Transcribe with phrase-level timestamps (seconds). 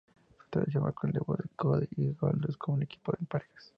[0.45, 3.69] Esta lucha marcó el debut de Cody y Goldust como un equipo en parejas.